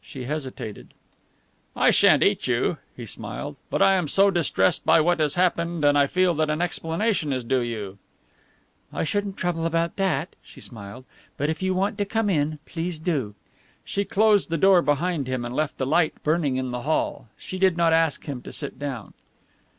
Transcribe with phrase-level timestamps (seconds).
[0.00, 0.94] She hesitated.
[1.76, 5.84] "I shan't eat you," he smiled, "but I am so distressed by what has happened
[5.84, 7.98] and I feel that an explanation is due to you."
[8.94, 11.04] "I shouldn't trouble about that," she smiled,
[11.36, 13.34] "but if you want to come in, please do."
[13.84, 17.28] She closed the door behind him and left the light burning in the hall.
[17.36, 19.12] She did not ask him to sit down.